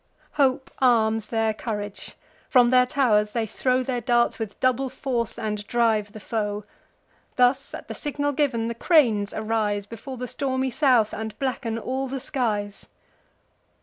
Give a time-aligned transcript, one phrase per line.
[0.31, 2.15] Hope arms their courage:
[2.49, 6.63] from their tow'rs they throw Their darts with double force, and drive the foe.
[7.35, 12.07] Thus, at the signal giv'n, the cranes arise Before the stormy south, and blacken all
[12.07, 12.87] the skies.